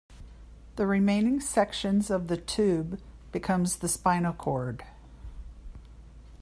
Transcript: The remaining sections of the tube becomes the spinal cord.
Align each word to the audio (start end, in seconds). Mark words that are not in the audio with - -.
The 0.77 0.87
remaining 0.87 1.39
sections 1.41 2.09
of 2.09 2.27
the 2.27 2.35
tube 2.35 2.99
becomes 3.31 3.75
the 3.75 3.87
spinal 3.87 4.33
cord. 4.33 4.83